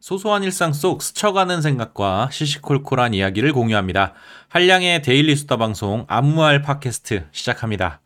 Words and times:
소소한 0.00 0.42
일상 0.42 0.72
속 0.72 1.02
스쳐가는 1.02 1.60
생각과 1.60 2.30
시시콜콜한 2.32 3.12
이야기를 3.12 3.52
공유합니다. 3.52 4.14
한량의 4.48 5.02
데일리 5.02 5.36
수다 5.36 5.58
방송 5.58 6.06
아무말 6.08 6.62
팟캐스트 6.62 7.26
시작합니다. 7.32 8.00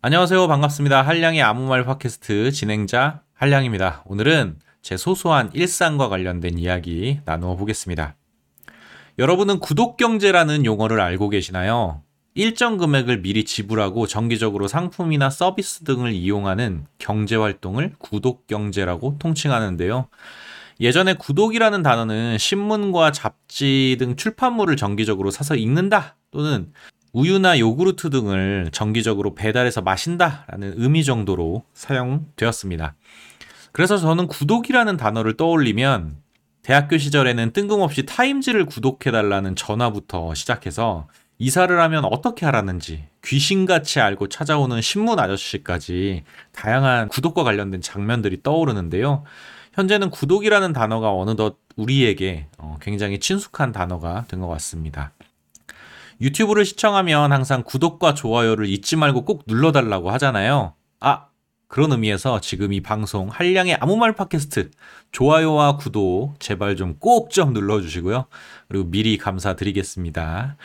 안녕하세요. 0.00 0.46
반갑습니다. 0.46 1.02
한량의 1.02 1.42
아무말 1.42 1.84
팟캐스트 1.84 2.52
진행자 2.52 3.22
한량입니다. 3.34 4.04
오늘은 4.06 4.60
제 4.80 4.96
소소한 4.96 5.50
일상과 5.54 6.08
관련된 6.08 6.56
이야기 6.56 7.18
나누어 7.24 7.56
보겠습니다. 7.56 8.14
여러분은 9.18 9.58
구독경제라는 9.58 10.64
용어를 10.64 11.00
알고 11.00 11.30
계시나요? 11.30 12.04
일정 12.34 12.76
금액을 12.76 13.22
미리 13.22 13.44
지불하고 13.44 14.06
정기적으로 14.06 14.68
상품이나 14.68 15.30
서비스 15.30 15.82
등을 15.82 16.12
이용하는 16.12 16.86
경제활동을 16.98 17.94
구독경제라고 17.98 19.16
통칭하는데요. 19.18 20.08
예전에 20.80 21.14
구독이라는 21.14 21.82
단어는 21.82 22.38
신문과 22.38 23.12
잡지 23.12 23.96
등 23.98 24.16
출판물을 24.16 24.76
정기적으로 24.76 25.30
사서 25.30 25.56
읽는다 25.56 26.16
또는 26.30 26.72
우유나 27.12 27.58
요구르트 27.58 28.10
등을 28.10 28.68
정기적으로 28.70 29.34
배달해서 29.34 29.80
마신다라는 29.80 30.74
의미 30.76 31.04
정도로 31.04 31.64
사용되었습니다. 31.74 32.94
그래서 33.72 33.96
저는 33.96 34.28
구독이라는 34.28 34.96
단어를 34.96 35.36
떠올리면 35.36 36.18
대학교 36.62 36.98
시절에는 36.98 37.52
뜬금없이 37.52 38.04
타임즈를 38.04 38.66
구독해달라는 38.66 39.56
전화부터 39.56 40.34
시작해서 40.34 41.08
이사를 41.38 41.80
하면 41.80 42.04
어떻게 42.04 42.44
하라는지 42.46 43.04
귀신같이 43.24 44.00
알고 44.00 44.28
찾아오는 44.28 44.80
신문 44.80 45.18
아저씨까지 45.18 46.24
다양한 46.52 47.08
구독과 47.08 47.44
관련된 47.44 47.80
장면들이 47.80 48.42
떠오르는데요. 48.42 49.24
현재는 49.78 50.10
구독이라는 50.10 50.72
단어가 50.72 51.12
어느덧 51.12 51.58
우리에게 51.76 52.48
어, 52.58 52.78
굉장히 52.80 53.20
친숙한 53.20 53.70
단어가 53.70 54.24
된 54.26 54.40
것 54.40 54.48
같습니다. 54.48 55.12
유튜브를 56.20 56.64
시청하면 56.64 57.30
항상 57.32 57.62
구독과 57.62 58.14
좋아요를 58.14 58.66
잊지 58.66 58.96
말고 58.96 59.24
꼭 59.24 59.44
눌러달라고 59.46 60.10
하잖아요. 60.10 60.74
아, 60.98 61.26
그런 61.68 61.92
의미에서 61.92 62.40
지금 62.40 62.72
이 62.72 62.80
방송 62.80 63.28
한량의 63.28 63.76
아무 63.80 63.96
말 63.96 64.14
팟캐스트 64.14 64.70
좋아요와 65.12 65.76
구독 65.76 66.40
제발 66.40 66.76
좀 66.76 66.96
꼭 66.98 67.28
좀 67.30 67.52
눌러주시고요. 67.52 68.24
그리고 68.68 68.90
미리 68.90 69.18
감사드리겠습니다. 69.18 70.56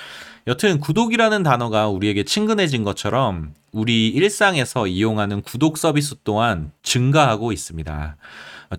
여튼 0.47 0.79
구독이라는 0.79 1.43
단어가 1.43 1.89
우리에게 1.89 2.23
친근해진 2.23 2.83
것처럼 2.83 3.53
우리 3.73 4.07
일상에서 4.09 4.87
이용하는 4.87 5.41
구독 5.41 5.77
서비스 5.77 6.15
또한 6.23 6.71
증가하고 6.83 7.51
있습니다. 7.51 8.15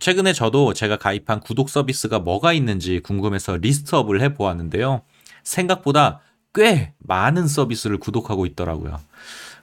최근에 0.00 0.32
저도 0.32 0.72
제가 0.72 0.96
가입한 0.96 1.40
구독 1.40 1.68
서비스가 1.68 2.18
뭐가 2.20 2.52
있는지 2.54 3.00
궁금해서 3.00 3.58
list 3.58 3.86
up을 3.86 4.22
해 4.22 4.34
보았는데요. 4.34 5.02
생각보다 5.42 6.20
꽤 6.54 6.92
많은 6.98 7.46
서비스를 7.48 7.98
구독하고 7.98 8.46
있더라고요. 8.46 9.00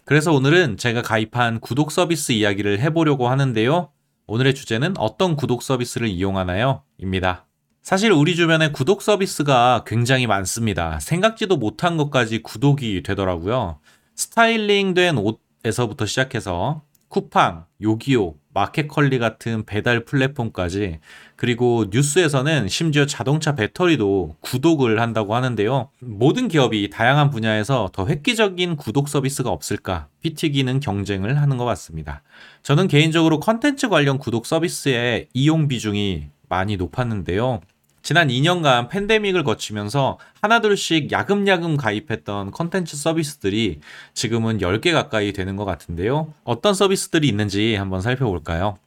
그래서 0.06 0.34
오늘은 0.34 0.78
제가 0.78 1.02
가입한 1.02 1.60
구독 1.60 1.92
서비스 1.92 2.32
이야기를 2.32 2.80
해보려고 2.80 3.30
하는데요. 3.30 3.92
오늘의 4.28 4.56
주제는 4.56 4.98
어떤 4.98 5.36
구독 5.36 5.62
서비스를 5.62 6.08
이용하나요? 6.08 6.84
입니다. 6.98 7.48
사실 7.82 8.12
우리 8.12 8.36
주변에 8.36 8.72
구독 8.72 9.02
서비스가 9.02 9.84
굉장히 9.86 10.28
많습니다. 10.28 11.00
생각지도 11.00 11.58
못한 11.58 11.98
것까지 11.98 12.42
구독이 12.42 13.04
되더라고요. 13.04 13.80
스타일링 14.16 14.94
된 14.94 15.18
옷에서부터 15.18 16.06
시작해서 16.06 16.84
쿠팡, 17.08 17.66
요기요, 17.82 18.36
마켓컬리 18.54 19.20
같은 19.20 19.66
배달 19.66 20.04
플랫폼까지 20.06 21.00
그리고 21.36 21.86
뉴스에서는 21.90 22.68
심지어 22.68 23.06
자동차 23.06 23.56
배터리도 23.56 24.36
구독을 24.42 25.00
한다고 25.00 25.36
하는데요. 25.36 25.90
모든 26.00 26.48
기업이 26.48 26.90
다양한 26.90 27.30
분야에서 27.30 27.90
더 27.94 28.08
획기적인 28.08 28.76
구독 28.76 29.10
서비스가 29.10 29.50
없을까 29.50 30.08
피튀기는 30.22 30.80
경쟁을 30.80 31.42
하는 31.42 31.58
것 31.58 31.66
같습니다. 31.66 32.24
저는 32.64 32.88
개인적으로 32.88 33.40
컨텐츠 33.40 33.90
관련 33.90 34.18
구독 34.18 34.46
서비스의 34.46 35.28
이용 35.34 35.68
비중이 35.68 36.28
많이 36.50 36.78
높았는데요. 36.78 37.62
지난 38.03 38.29
2년간 38.29 38.89
팬데믹을 38.89 39.44
거치면서 39.44 40.17
하나둘씩 40.41 41.12
야금야금 41.12 41.78
가입했던 41.78 42.51
컨텐츠 42.51 42.97
서비스들이 42.97 43.79
지금은 44.13 44.57
10개 44.57 44.91
가까이 44.91 45.34
되는 45.34 45.56
것 45.56 45.66
같은데요. 45.66 46.34
어떤 46.44 46.73
서비스들이 46.73 47.28
있는지 47.28 47.75
한번 47.75 48.01
살펴볼까요? 48.01 48.78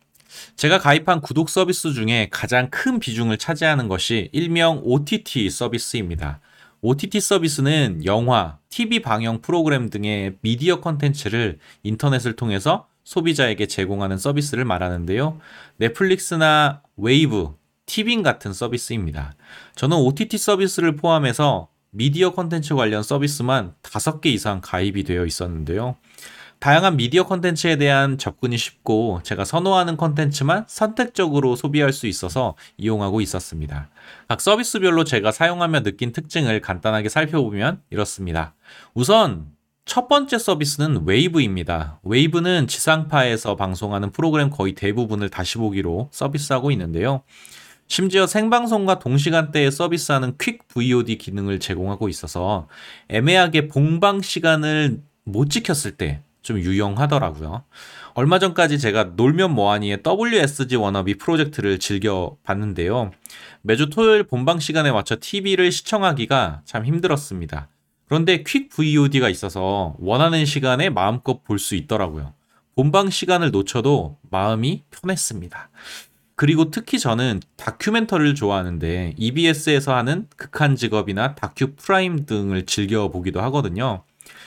제가 0.56 0.78
가입한 0.78 1.20
구독 1.20 1.48
서비스 1.48 1.92
중에 1.92 2.28
가장 2.30 2.68
큰 2.70 2.98
비중을 2.98 3.38
차지하는 3.38 3.86
것이 3.86 4.30
일명 4.32 4.80
OTT 4.82 5.48
서비스입니다. 5.48 6.40
OTT 6.80 7.20
서비스는 7.20 8.04
영화, 8.04 8.58
TV 8.68 9.00
방영 9.00 9.40
프로그램 9.42 9.90
등의 9.90 10.34
미디어 10.40 10.80
컨텐츠를 10.80 11.58
인터넷을 11.84 12.34
통해서 12.34 12.88
소비자에게 13.04 13.66
제공하는 13.66 14.18
서비스를 14.18 14.64
말하는데요. 14.64 15.38
넷플릭스나 15.76 16.82
웨이브, 16.96 17.54
티빙 17.86 18.22
같은 18.22 18.52
서비스입니다. 18.52 19.34
저는 19.74 19.96
OTT 19.96 20.38
서비스를 20.38 20.96
포함해서 20.96 21.68
미디어 21.90 22.32
컨텐츠 22.32 22.74
관련 22.74 23.02
서비스만 23.02 23.74
5개 23.82 24.26
이상 24.26 24.60
가입이 24.60 25.04
되어 25.04 25.24
있었는데요. 25.26 25.96
다양한 26.58 26.96
미디어 26.96 27.24
컨텐츠에 27.24 27.76
대한 27.76 28.16
접근이 28.16 28.56
쉽고 28.56 29.20
제가 29.22 29.44
선호하는 29.44 29.96
컨텐츠만 29.96 30.64
선택적으로 30.66 31.56
소비할 31.56 31.92
수 31.92 32.06
있어서 32.06 32.56
이용하고 32.78 33.20
있었습니다. 33.20 33.90
각 34.28 34.40
서비스별로 34.40 35.04
제가 35.04 35.30
사용하며 35.30 35.82
느낀 35.82 36.12
특징을 36.12 36.60
간단하게 36.60 37.10
살펴보면 37.10 37.82
이렇습니다. 37.90 38.54
우선 38.94 39.52
첫 39.84 40.08
번째 40.08 40.38
서비스는 40.38 41.02
웨이브입니다. 41.04 42.00
웨이브는 42.02 42.66
지상파에서 42.66 43.56
방송하는 43.56 44.10
프로그램 44.12 44.48
거의 44.48 44.74
대부분을 44.74 45.28
다시 45.28 45.58
보기로 45.58 46.08
서비스하고 46.10 46.70
있는데요. 46.70 47.22
심지어 47.86 48.26
생방송과 48.26 48.98
동시간대에 48.98 49.70
서비스하는 49.70 50.36
quick 50.40 50.66
VOD 50.68 51.18
기능을 51.18 51.60
제공하고 51.60 52.08
있어서 52.08 52.68
애매하게 53.08 53.68
본방 53.68 54.20
시간을 54.22 55.00
못 55.24 55.50
지켰을 55.50 55.92
때 55.96 56.22
좀 56.44 56.58
유용하더라고요. 56.58 57.64
얼마 58.12 58.38
전까지 58.38 58.78
제가 58.78 59.14
놀면 59.16 59.52
뭐하니의 59.54 60.02
WSG 60.06 60.76
워너비 60.76 61.16
프로젝트를 61.16 61.80
즐겨 61.80 62.36
봤는데요. 62.44 63.10
매주 63.62 63.90
토요일 63.90 64.22
본방 64.22 64.60
시간에 64.60 64.92
맞춰 64.92 65.16
TV를 65.18 65.72
시청하기가 65.72 66.62
참 66.64 66.84
힘들었습니다. 66.84 67.68
그런데 68.06 68.44
퀵 68.46 68.68
VOD가 68.68 69.30
있어서 69.30 69.96
원하는 69.98 70.44
시간에 70.44 70.90
마음껏 70.90 71.42
볼 71.42 71.58
수 71.58 71.74
있더라고요. 71.74 72.34
본방 72.76 73.08
시간을 73.08 73.50
놓쳐도 73.50 74.18
마음이 74.30 74.82
편했습니다. 74.90 75.70
그리고 76.36 76.70
특히 76.70 76.98
저는 76.98 77.40
다큐멘터리를 77.56 78.34
좋아하는데 78.34 79.14
EBS에서 79.16 79.94
하는 79.94 80.26
극한 80.36 80.74
직업이나 80.74 81.34
다큐 81.34 81.74
프라임 81.76 82.26
등을 82.26 82.66
즐겨 82.66 83.08
보기도 83.08 83.40
하거든요. 83.42 84.04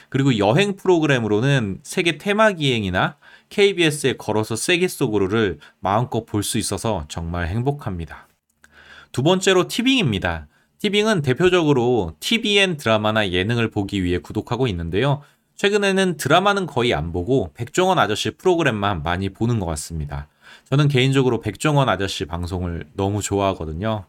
그리고 0.09 0.37
여행 0.37 0.75
프로그램으로는 0.75 1.79
세계 1.83 2.17
테마 2.17 2.53
기행이나 2.53 3.17
KBS의 3.49 4.17
걸어서 4.17 4.55
세계 4.55 4.87
속으로를 4.87 5.59
마음껏 5.79 6.25
볼 6.25 6.43
수 6.43 6.57
있어서 6.57 7.05
정말 7.07 7.47
행복합니다. 7.47 8.27
두 9.11 9.23
번째로 9.23 9.67
티빙입니다. 9.67 10.47
티빙은 10.79 11.21
대표적으로 11.21 12.13
TVN 12.19 12.77
드라마나 12.77 13.29
예능을 13.29 13.71
보기 13.71 14.03
위해 14.03 14.19
구독하고 14.19 14.67
있는데요. 14.67 15.21
최근에는 15.55 16.17
드라마는 16.17 16.67
거의 16.67 16.93
안 16.93 17.11
보고 17.11 17.51
백종원 17.53 17.97
아저씨 17.97 18.31
프로그램만 18.31 19.01
많이 19.03 19.29
보는 19.29 19.59
것 19.59 19.65
같습니다. 19.65 20.27
저는 20.69 20.87
개인적으로 20.87 21.39
백종원 21.39 21.89
아저씨 21.89 22.25
방송을 22.25 22.85
너무 22.95 23.21
좋아하거든요. 23.21 24.05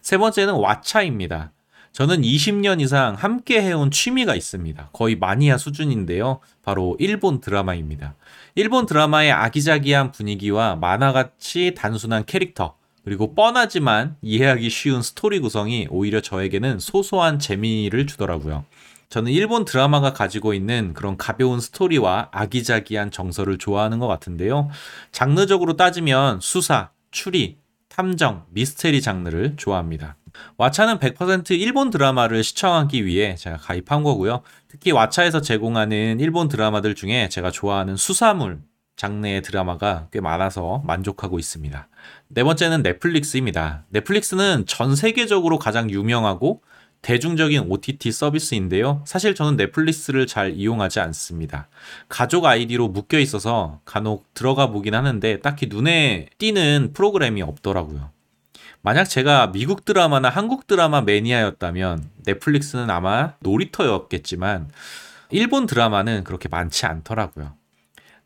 세 0.00 0.16
번째는 0.18 0.54
왓챠입니다. 0.54 1.50
저는 1.92 2.22
20년 2.22 2.80
이상 2.80 3.14
함께 3.14 3.60
해온 3.60 3.90
취미가 3.90 4.34
있습니다. 4.34 4.90
거의 4.92 5.16
마니아 5.16 5.58
수준인데요. 5.58 6.40
바로 6.62 6.96
일본 7.00 7.40
드라마입니다. 7.40 8.14
일본 8.54 8.86
드라마의 8.86 9.32
아기자기한 9.32 10.12
분위기와 10.12 10.76
만화같이 10.76 11.74
단순한 11.76 12.24
캐릭터, 12.26 12.76
그리고 13.04 13.34
뻔하지만 13.34 14.16
이해하기 14.22 14.68
쉬운 14.68 15.02
스토리 15.02 15.40
구성이 15.40 15.86
오히려 15.90 16.20
저에게는 16.20 16.78
소소한 16.78 17.38
재미를 17.38 18.06
주더라고요. 18.06 18.64
저는 19.08 19.32
일본 19.32 19.64
드라마가 19.64 20.12
가지고 20.12 20.52
있는 20.52 20.92
그런 20.92 21.16
가벼운 21.16 21.60
스토리와 21.60 22.28
아기자기한 22.30 23.10
정서를 23.10 23.56
좋아하는 23.56 23.98
것 23.98 24.06
같은데요. 24.06 24.68
장르적으로 25.12 25.76
따지면 25.76 26.40
수사, 26.40 26.90
추리, 27.10 27.56
탐정, 27.88 28.44
미스테리 28.50 29.00
장르를 29.00 29.54
좋아합니다. 29.56 30.16
왓챠는 30.58 31.00
100% 31.00 31.58
일본 31.58 31.90
드라마를 31.90 32.44
시청하기 32.44 33.06
위해 33.06 33.34
제가 33.34 33.56
가입한 33.56 34.02
거고요. 34.02 34.42
특히 34.68 34.92
왓챠에서 34.92 35.42
제공하는 35.42 36.20
일본 36.20 36.48
드라마들 36.48 36.94
중에 36.94 37.28
제가 37.30 37.50
좋아하는 37.50 37.96
수사물, 37.96 38.60
장르의 38.96 39.42
드라마가 39.42 40.08
꽤 40.12 40.20
많아서 40.20 40.82
만족하고 40.84 41.38
있습니다. 41.38 41.88
네 42.28 42.44
번째는 42.44 42.82
넷플릭스입니다. 42.82 43.84
넷플릭스는 43.88 44.66
전 44.66 44.94
세계적으로 44.94 45.58
가장 45.58 45.90
유명하고 45.90 46.62
대중적인 47.02 47.66
OTT 47.68 48.10
서비스인데요. 48.12 49.02
사실 49.06 49.34
저는 49.34 49.56
넷플릭스를 49.56 50.26
잘 50.26 50.52
이용하지 50.54 51.00
않습니다. 51.00 51.68
가족 52.08 52.44
아이디로 52.44 52.88
묶여 52.88 53.18
있어서 53.18 53.80
간혹 53.84 54.32
들어가 54.34 54.68
보긴 54.68 54.94
하는데 54.94 55.40
딱히 55.40 55.66
눈에 55.66 56.28
띄는 56.38 56.90
프로그램이 56.94 57.42
없더라고요. 57.42 58.10
만약 58.80 59.04
제가 59.04 59.52
미국 59.52 59.84
드라마나 59.84 60.28
한국 60.28 60.66
드라마 60.66 61.00
매니아였다면 61.00 62.10
넷플릭스는 62.24 62.90
아마 62.90 63.34
놀이터였겠지만 63.40 64.70
일본 65.30 65.66
드라마는 65.66 66.24
그렇게 66.24 66.48
많지 66.48 66.86
않더라고요. 66.86 67.57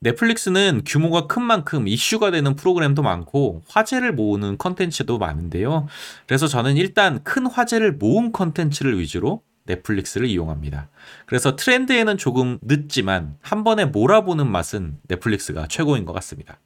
넷플릭스는 0.03 0.83
규모가 0.85 1.29
큰 1.29 1.43
만큼 1.43 1.87
이슈가 1.87 2.33
되는 2.33 2.57
프로그램도 2.57 3.03
많고 3.03 3.63
화제를 3.69 4.13
모으는 4.13 4.59
컨텐츠도 4.59 5.19
많은데요. 5.19 5.87
그래서 6.27 6.49
저는 6.49 6.77
일단 6.77 7.23
큰 7.23 7.47
화제를 7.47 7.93
모은 7.93 8.33
컨텐츠를 8.33 8.99
위주로 8.99 9.43
넷플릭스를 9.65 10.27
이용합니다. 10.27 10.89
그래서 11.25 11.55
트렌드에는 11.55 12.19
조금 12.19 12.59
늦지만 12.63 13.37
한 13.41 13.63
번에 13.63 13.85
몰아보는 13.85 14.51
맛은 14.51 14.99
넷플릭스가 15.07 15.69
최고인 15.69 16.05
것 16.05 16.13
같습니다. 16.15 16.59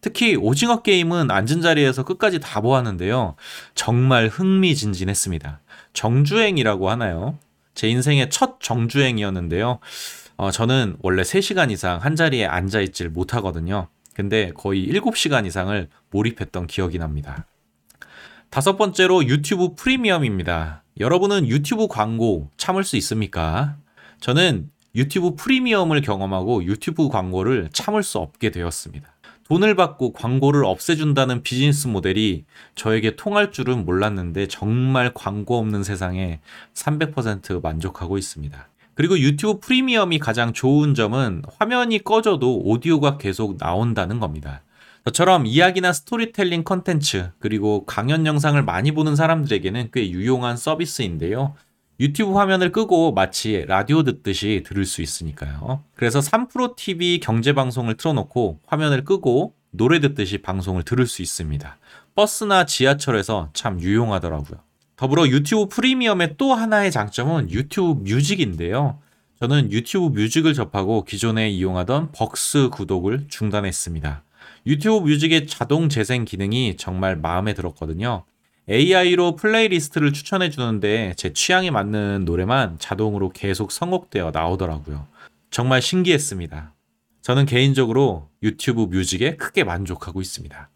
특히 0.00 0.34
오징어 0.34 0.82
게임은 0.82 1.30
앉은 1.30 1.62
자리에서 1.62 2.04
끝까지 2.04 2.40
다 2.40 2.60
보았는데요. 2.60 3.36
정말 3.76 4.26
흥미진진했습니다. 4.26 5.60
정주행이라고 5.92 6.90
하나요? 6.90 7.38
제 7.74 7.88
인생의 7.88 8.30
첫 8.30 8.60
정주행이었는데요. 8.60 9.78
어, 10.36 10.50
저는 10.50 10.96
원래 11.00 11.22
3시간 11.22 11.70
이상 11.70 11.98
한 11.98 12.16
자리에 12.16 12.46
앉아 12.46 12.80
있질 12.80 13.08
못하거든요. 13.10 13.88
근데 14.14 14.52
거의 14.54 14.86
7시간 14.88 15.46
이상을 15.46 15.88
몰입했던 16.10 16.66
기억이 16.66 16.98
납니다. 16.98 17.46
다섯 18.50 18.76
번째로 18.76 19.26
유튜브 19.26 19.74
프리미엄입니다. 19.74 20.84
여러분은 21.00 21.48
유튜브 21.48 21.88
광고 21.88 22.50
참을 22.56 22.84
수 22.84 22.96
있습니까? 22.96 23.76
저는 24.20 24.70
유튜브 24.94 25.34
프리미엄을 25.34 26.00
경험하고 26.02 26.64
유튜브 26.64 27.08
광고를 27.08 27.70
참을 27.72 28.04
수 28.04 28.18
없게 28.18 28.50
되었습니다. 28.50 29.12
돈을 29.48 29.74
받고 29.74 30.12
광고를 30.12 30.64
없애준다는 30.64 31.42
비즈니스 31.42 31.88
모델이 31.88 32.44
저에게 32.76 33.16
통할 33.16 33.50
줄은 33.50 33.84
몰랐는데 33.84 34.46
정말 34.46 35.12
광고 35.12 35.58
없는 35.58 35.82
세상에 35.82 36.40
300% 36.74 37.60
만족하고 37.60 38.16
있습니다. 38.16 38.68
그리고 38.94 39.18
유튜브 39.18 39.60
프리미엄이 39.60 40.18
가장 40.18 40.52
좋은 40.52 40.94
점은 40.94 41.42
화면이 41.58 42.04
꺼져도 42.04 42.60
오디오가 42.60 43.18
계속 43.18 43.56
나온다는 43.58 44.20
겁니다. 44.20 44.62
저처럼 45.04 45.46
이야기나 45.46 45.92
스토리텔링 45.92 46.64
컨텐츠 46.64 47.32
그리고 47.38 47.84
강연 47.84 48.24
영상을 48.26 48.62
많이 48.62 48.92
보는 48.92 49.16
사람들에게는 49.16 49.90
꽤 49.92 50.08
유용한 50.10 50.56
서비스인데요. 50.56 51.54
유튜브 52.00 52.32
화면을 52.32 52.72
끄고 52.72 53.12
마치 53.12 53.64
라디오 53.66 54.02
듣듯이 54.02 54.62
들을 54.66 54.84
수 54.84 55.02
있으니까요. 55.02 55.84
그래서 55.94 56.20
3프로TV 56.20 57.20
경제 57.20 57.52
방송을 57.52 57.96
틀어놓고 57.96 58.60
화면을 58.66 59.04
끄고 59.04 59.54
노래 59.70 60.00
듣듯이 60.00 60.38
방송을 60.38 60.84
들을 60.84 61.06
수 61.06 61.20
있습니다. 61.22 61.76
버스나 62.14 62.64
지하철에서 62.64 63.50
참 63.52 63.80
유용하더라고요. 63.80 64.58
더불어 64.96 65.26
유튜브 65.26 65.68
프리미엄의 65.68 66.34
또 66.38 66.54
하나의 66.54 66.92
장점은 66.92 67.50
유튜브 67.50 68.00
뮤직인데요. 68.02 69.00
저는 69.40 69.72
유튜브 69.72 70.18
뮤직을 70.18 70.54
접하고 70.54 71.04
기존에 71.04 71.50
이용하던 71.50 72.12
벅스 72.12 72.68
구독을 72.70 73.26
중단했습니다. 73.28 74.22
유튜브 74.66 75.06
뮤직의 75.06 75.46
자동 75.48 75.88
재생 75.88 76.24
기능이 76.24 76.76
정말 76.76 77.16
마음에 77.16 77.54
들었거든요. 77.54 78.24
AI로 78.70 79.36
playlist를 79.36 80.12
추천해 80.12 80.48
주는데 80.48 81.12
제 81.16 81.32
취향에 81.32 81.70
맞는 81.70 82.24
노래만 82.24 82.78
자동으로 82.78 83.30
계속 83.30 83.72
선곡되어 83.72 84.30
나오더라고요. 84.32 85.06
정말 85.50 85.82
신기했습니다. 85.82 86.72
저는 87.20 87.46
개인적으로 87.46 88.28
유튜브 88.42 88.82
뮤직에 88.82 89.36
크게 89.36 89.64
만족하고 89.64 90.20
있습니다. 90.20 90.70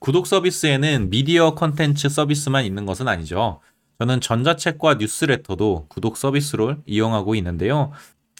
구독 0.00 0.26
서비스에는 0.26 1.10
미디어 1.10 1.54
컨텐츠 1.54 2.08
서비스만 2.08 2.64
있는 2.64 2.86
것은 2.86 3.06
아니죠. 3.06 3.60
저는 3.98 4.22
전자책과 4.22 4.94
뉴스레터도 4.94 5.86
구독 5.88 6.16
서비스로 6.16 6.76
이용하고 6.86 7.34
있는데요. 7.34 7.92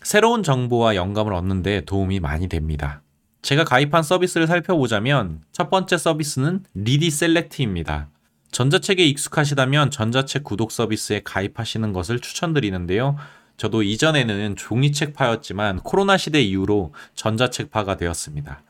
새로운 0.02 0.42
정보와 0.42 0.96
영감을 0.96 1.34
얻는데 1.34 1.82
도움이 1.82 2.18
많이 2.18 2.48
됩니다. 2.48 3.02
제가 3.42 3.64
가입한 3.64 4.02
서비스를 4.02 4.46
살펴보자면 4.46 5.42
첫 5.52 5.68
번째 5.68 5.98
서비스는 5.98 6.64
리디 6.72 7.10
셀렉트입니다. 7.10 8.08
전자책에 8.52 9.04
익숙하시다면 9.04 9.90
전자책 9.90 10.44
구독 10.44 10.72
서비스에 10.72 11.20
가입하시는 11.24 11.92
것을 11.92 12.20
추천드리는데요. 12.20 13.16
저도 13.60 13.82
이전에는 13.82 14.56
종이책파였지만 14.56 15.80
코로나 15.80 16.16
시대 16.16 16.40
이후로 16.40 16.94
전자책파가 17.14 17.98
되었습니다. 17.98 18.62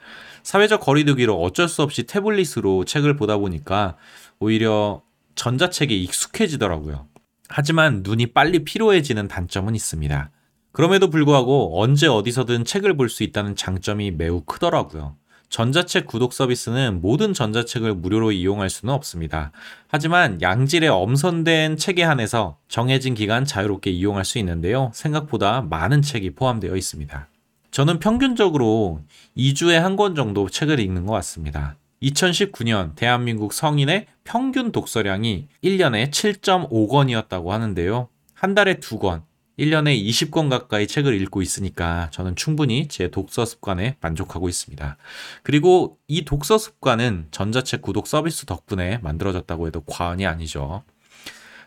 사회적 0.43 0.81
거리두기로 0.81 1.41
어쩔 1.41 1.69
수 1.69 1.83
없이 1.83 2.03
태블릿으로 2.03 2.87
책을 2.87 3.15
보다 3.15 3.37
보니까 3.37 3.97
오히려 4.41 5.01
전자책에 5.37 5.95
익숙해지더라고요. 5.95 7.07
하지만 7.49 8.01
눈이 8.03 8.33
빨리 8.33 8.65
피로해지는 8.65 9.29
단점은 9.29 9.77
있습니다. 9.77 10.33
그럼에도 10.73 11.09
불구하고 11.09 11.81
언제 11.81 12.09
어디서든 12.09 12.65
책을 12.65 12.97
볼 12.97 13.09
수 13.09 13.23
있다는 13.23 13.55
장점이 13.55 14.11
매우 14.11 14.41
크더라고요. 14.41 15.15
전자책 15.51 16.07
구독 16.07 16.33
서비스는 16.33 17.01
모든 17.03 17.35
전자책을 17.35 17.95
무료로 17.95 18.31
이용할 18.33 18.71
수는 18.71 18.95
없습니다. 18.95 19.51
하지만 19.89 20.41
양질의 20.41 20.89
엄선된 20.89 21.77
책에 21.77 22.05
한해서 22.05 22.57
정해진 22.69 23.15
기간 23.15 23.45
자유롭게 23.45 23.91
이용할 23.91 24.25
수 24.25 24.39
있는데요. 24.39 24.91
생각보다 24.95 25.61
많은 25.63 26.03
책이 26.03 26.31
포함되어 26.37 26.77
있습니다. 26.77 27.29
저는 27.73 27.99
평균적으로 27.99 29.01
2주에 29.37 29.75
한 29.75 29.97
권 29.97 30.15
정도 30.15 30.49
책을 30.49 30.79
읽는 30.81 31.05
것 31.05 31.13
같습니다. 31.15 31.77
2019년 32.03 32.95
대한민국 32.95 33.53
성인의 33.53 34.07
평균 34.25 34.73
독서량이 34.73 35.49
1년에 35.65 36.11
7.5권이었다고 36.11 37.49
하는데요. 37.49 38.09
한 38.35 38.55
달에 38.55 38.77
2권, 38.77 39.23
1년에 39.59 40.03
20권 40.07 40.49
가까이 40.49 40.87
책을 40.87 41.21
읽고 41.21 41.43
있으니까 41.43 42.09
저는 42.13 42.37
충분히 42.37 42.89
제 42.89 43.09
독서 43.09 43.45
습관에 43.45 43.97
만족하고 44.01 44.49
있습니다. 44.49 44.97
그리고 45.43 45.99
이 46.09 46.25
독서 46.25 46.57
습관은 46.57 47.29
전자책 47.31 47.83
구독 47.83 48.07
서비스 48.07 48.47
덕분에 48.47 48.99
만들어졌다고 48.99 49.67
해도 49.67 49.83
과언이 49.83 50.27
아니죠. 50.27 50.83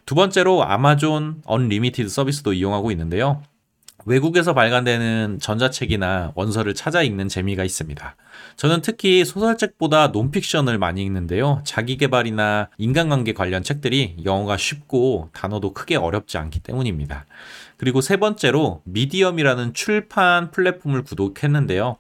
두 0.06 0.16
번째로 0.16 0.64
아마존 0.64 1.42
언리미티드 1.46 2.10
서비스도 2.10 2.54
이용하고 2.54 2.92
있는데요. 2.92 3.42
외국에서 4.06 4.54
발간되는 4.54 5.40
전자책이나 5.40 6.34
원서를 6.36 6.74
찾아 6.74 7.02
읽는 7.02 7.30
재미가 7.30 7.64
있습니다. 7.64 8.16
저는 8.56 8.82
특히 8.82 9.26
소설책보다 9.26 10.08
논픽션을 10.08 10.78
많이 10.78 11.02
읽는데요. 11.04 11.62
자기개발이나 11.66 12.70
인간관계 12.78 13.34
관련 13.34 13.64
책들이 13.64 14.18
영어가 14.24 14.58
쉽고 14.58 15.30
단어도 15.34 15.74
크게 15.74 15.96
어렵지 15.96 16.38
않기 16.38 16.60
때문입니다. 16.60 17.26
그리고 17.78 18.02
세 18.02 18.18
번째로 18.18 18.82
미디엄이라는 18.86 19.74
출판 19.74 20.52
플랫폼을 20.52 21.04
구독했는데요. 21.04 21.98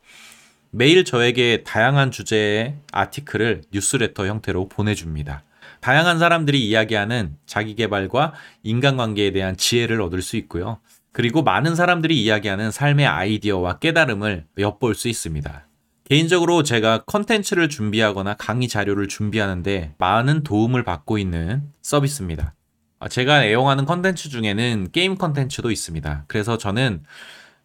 매일 0.72 1.06
저에게 1.06 1.64
다양한 1.64 2.12
주제의 2.12 2.76
아티클을 2.92 3.62
뉴스레터 3.72 4.26
형태로 4.26 4.70
보내줍니다. 4.70 5.44
다양한 5.82 6.18
사람들이 6.18 6.66
이야기하는 6.66 7.36
자기개발과 7.46 8.34
인간관계에 8.64 9.32
대한 9.32 9.58
지혜를 9.58 10.02
얻을 10.02 10.22
수 10.22 10.38
있고요. 10.38 10.80
그리고 11.14 11.44
많은 11.44 11.76
사람들이 11.76 12.22
이야기하는 12.22 12.72
삶의 12.72 13.06
아이디어와 13.06 13.78
깨달음을 13.78 14.48
엿볼 14.58 14.96
수 14.96 15.08
있습니다. 15.08 15.68
개인적으로 16.06 16.64
제가 16.64 17.04
컨텐츠를 17.06 17.70
준비하거나 17.70 18.34
강의 18.34 18.68
자료를 18.68 19.08
준비하는데 19.08 19.94
많은 20.00 20.44
도움을 20.44 20.84
받고 20.84 21.18
있는 21.18 21.64
서비스입니다. 21.82 22.56
아, 23.00 23.08
제가 23.08 23.46
애용하는 23.46 23.86
컨텐츠 23.86 24.30
중에는 24.30 24.90
게임 24.92 25.16
컨텐츠도 25.16 25.72
있습니다. 25.72 26.26
그래서 26.28 26.58
저는 26.58 27.04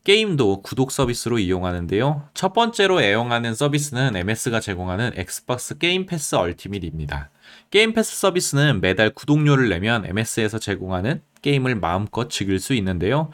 게임도 0.05 0.63
구독 0.63 0.91
서비스로 0.91 1.39
이용하는데요. 1.39 2.29
첫 2.35 2.53
번째로 2.53 3.03
애용하는 3.03 3.55
서비스는 3.55 4.17
MS가 4.17 4.61
제공하는 4.61 5.13
엑스박스 5.17 5.77
게임 5.79 6.07
패스 6.07 6.35
얼티밋입니다. 6.35 7.31
게임 7.71 7.93
패스 7.93 8.17
서비스는 8.17 8.81
매달 8.81 9.11
구독료를 9.11 9.69
내면 9.69 10.07
MS에서 10.07 10.59
제공하는 10.59 11.23
게임을 11.43 11.77
마음껏 11.77 12.29
즐길 12.31 12.59
수 12.61 12.75
있는데요. 12.75 13.31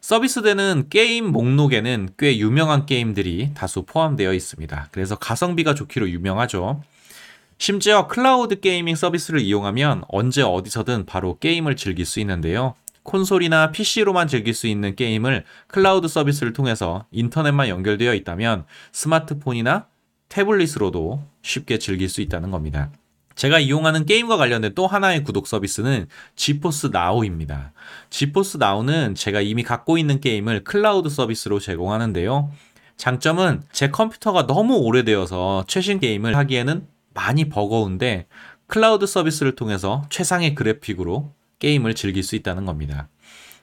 서비스되는 0.00 0.86
게임 0.90 1.26
목록에는 1.26 2.10
꽤 2.18 2.36
유명한 2.38 2.86
게임들이 2.86 3.52
다수 3.54 3.84
포함되어 3.84 4.34
있습니다. 4.34 4.88
그래서 4.90 5.16
가성비가 5.16 5.74
좋기로 5.74 6.10
유명하죠. 6.10 6.82
심지어 7.58 8.08
클라우드 8.08 8.58
gaming 8.58 8.96
서비스를 8.96 9.40
이용하면 9.40 10.02
언제 10.08 10.42
어디서든 10.42 11.06
바로 11.06 11.38
게임을 11.38 11.76
즐길 11.76 12.04
수 12.04 12.18
있는데요. 12.18 12.74
콘솔이나 13.04 13.70
PC로만 13.70 14.26
즐길 14.26 14.54
수 14.54 14.66
있는 14.66 14.96
게임을 14.96 15.44
클라우드 15.68 16.08
서비스를 16.08 16.52
통해서 16.52 17.06
인터넷만 17.12 17.68
연결되어 17.68 18.14
있다면 18.14 18.64
스마트폰이나 18.90 19.86
태블릿으로도 20.28 21.22
쉽게 21.42 21.78
즐길 21.78 22.08
수 22.08 22.20
있다는 22.20 22.50
겁니다. 22.50 22.90
제가 23.34 23.58
이용하는 23.58 24.06
게임과 24.06 24.36
관련된 24.36 24.74
또 24.74 24.86
하나의 24.86 25.24
구독 25.24 25.46
서비스는 25.46 26.06
지포스 26.36 26.88
나우입니다. 26.92 27.72
지포스 28.10 28.58
나우는 28.58 29.14
제가 29.14 29.40
이미 29.40 29.62
갖고 29.62 29.98
있는 29.98 30.20
게임을 30.20 30.64
클라우드 30.64 31.08
서비스로 31.08 31.58
제공하는데요. 31.58 32.50
장점은 32.96 33.62
제 33.72 33.90
컴퓨터가 33.90 34.46
너무 34.46 34.76
오래되어서 34.76 35.64
최신 35.66 35.98
게임을 35.98 36.36
하기에는 36.36 36.86
많이 37.14 37.48
버거운데 37.48 38.26
클라우드 38.66 39.06
서비스를 39.06 39.54
통해서 39.56 40.04
최상의 40.08 40.54
그래픽으로 40.54 41.32
게임을 41.58 41.94
즐길 41.94 42.22
수 42.22 42.36
있다는 42.36 42.64
겁니다. 42.64 43.08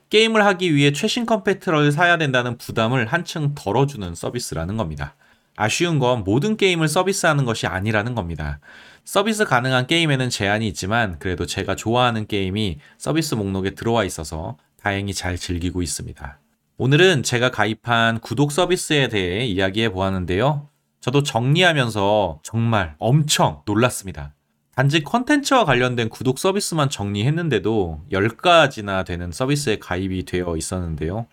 게임을 0.09 0.43
하기 0.45 0.73
위해 0.73 0.91
최신 0.91 1.25
컴퓨터를 1.25 1.91
사야 1.91 2.17
된다는 2.17 2.57
부담을 2.57 3.05
한층 3.05 3.53
덜어주는 3.55 4.15
서비스라는 4.15 4.77
겁니다. 4.77 5.15
아쉬운 5.59 5.99
건 5.99 6.23
모든 6.23 6.55
게임을 6.55 6.87
서비스하는 6.87 7.43
것이 7.43 7.67
아니라는 7.67 8.15
겁니다. 8.15 8.61
서비스 9.03 9.43
가능한 9.43 9.87
게임에는 9.87 10.29
제한이 10.29 10.65
있지만 10.69 11.19
그래도 11.19 11.45
제가 11.45 11.75
좋아하는 11.75 12.27
게임이 12.27 12.77
서비스 12.97 13.35
목록에 13.35 13.71
들어와 13.71 14.05
있어서 14.05 14.55
다행히 14.81 15.13
잘 15.13 15.35
즐기고 15.35 15.81
있습니다. 15.81 16.39
오늘은 16.77 17.23
제가 17.23 17.51
가입한 17.51 18.21
구독 18.21 18.53
서비스에 18.53 19.09
대해 19.09 19.45
이야기해 19.45 19.91
보았는데요. 19.91 20.69
저도 21.01 21.23
정리하면서 21.23 22.39
정말 22.41 22.95
엄청 22.97 23.61
놀랐습니다. 23.65 24.33
단지 24.73 25.03
컨텐츠와 25.03 25.65
관련된 25.65 26.07
구독 26.07 26.39
서비스만 26.39 26.89
정리했는데도 26.89 28.05
10가지나 28.13 29.03
되는 29.03 29.29
서비스에 29.33 29.77
가입이 29.79 30.23
되어 30.23 30.55
있었는데요. 30.55 31.27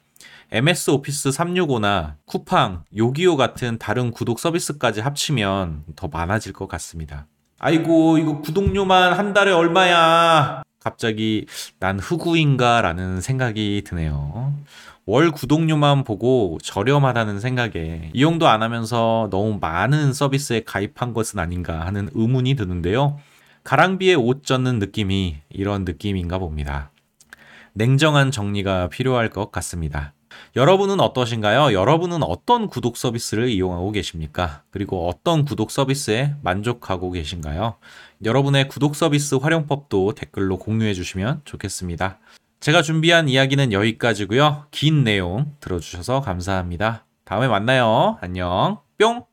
MS 0.53 0.91
오피스 0.91 1.31
365나 1.31 2.15
쿠팡, 2.25 2.85
요기요 2.97 3.37
같은 3.37 3.79
다른 3.79 4.13
구독 4.13 4.39
서비스까지 4.39 5.01
합치면 5.01 5.85
더 5.97 6.07
많아질 6.07 6.53
것 6.53 6.69
같습니다. 6.69 7.27
아이고, 7.59 8.19
이거 8.19 8.41
구독료만 8.41 9.15
한 9.15 9.33
달에 9.33 9.51
얼마야? 9.51 10.63
갑자기 10.79 11.47
난 11.81 11.99
흑우인가 11.99 12.81
라는 12.81 13.21
생각이 13.21 13.83
드네요. 13.85 14.55
월 15.05 15.33
구독료만 15.33 16.05
보고 16.05 16.59
저렴하다는 16.63 17.41
생각에 17.41 18.11
이용도 18.15 18.47
안 18.47 18.63
하면서 18.63 19.29
너무 19.33 19.59
많은 19.61 20.13
서비스에 20.13 20.63
가입한 20.65 21.13
것은 21.13 21.41
아닌가 21.41 21.85
하는 21.87 22.09
의문이 22.15 22.55
드는데요. 22.55 23.19
가랑비에 23.65 24.15
옷 24.15 24.45
젖는 24.45 24.79
느낌이 24.79 25.39
이런 25.49 25.85
느낌인가 25.85 26.39
봅니다. 26.39 26.93
냉정한 27.75 28.31
정리가 28.31 28.89
필요할 28.89 29.31
것 29.31 29.51
같습니다. 29.51 30.13
여러분은 30.57 31.01
어떠신가요? 31.01 31.75
여러분은 31.75 32.23
어떤 32.23 32.67
구독 32.67 32.97
서비스를 32.97 33.51
이용하고 33.51 33.93
계십니까? 33.93 34.63
그리고 34.71 35.07
어떤 35.07 35.45
구독 35.45 35.71
서비스에 35.71 36.35
만족하고 36.43 37.11
계신가요? 37.11 37.75
여러분의 38.25 38.69
구독 38.69 38.97
서비스 38.97 39.35
활용법도 39.35 40.15
댓글로 40.15 40.59
공유해 40.59 40.95
주시면 40.95 41.43
좋겠습니다. 41.45 42.19
제가 42.61 42.81
준비한 42.81 43.29
이야기는 43.29 43.75
여기까지고요. 43.75 44.69
긴 44.71 45.05
내용 45.05 45.53
들어주셔서 45.61 46.23
감사합니다. 46.23 47.05
다음에 47.25 47.49
만나요. 47.49 48.17
안녕. 48.23 48.79
뿅! 48.99 49.27